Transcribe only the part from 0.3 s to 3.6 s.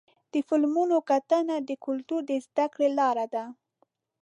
د فلمونو کتنه د کلتور د زدهکړې لاره ده.